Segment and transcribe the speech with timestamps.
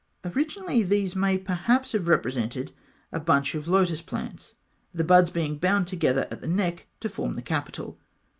[0.25, 2.71] Originally these may perhaps have represented
[3.11, 4.55] a bunch of lotus plants,
[4.91, 7.99] the buds being bound together at the neck to form the capital.